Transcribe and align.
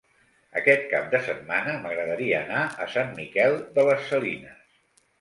Aquest 0.61 0.87
cap 0.93 1.11
de 1.11 1.19
setmana 1.27 1.77
m'agradaria 1.85 2.41
anar 2.41 2.65
a 2.87 2.91
Sant 2.97 3.15
Miquel 3.23 3.63
de 3.81 3.89
les 3.93 4.13
Salines. 4.13 4.63